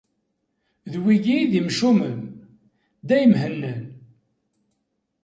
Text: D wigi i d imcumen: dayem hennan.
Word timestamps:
D 0.91 0.93
wigi 1.03 1.35
i 1.43 1.49
d 1.51 1.53
imcumen: 1.59 2.19
dayem 3.07 3.33
hennan. 3.41 3.83